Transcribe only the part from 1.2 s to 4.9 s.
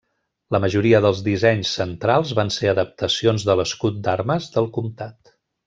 dissenys centrals van ser adaptacions de l'escut d'armes del